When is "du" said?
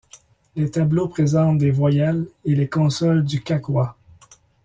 3.23-3.43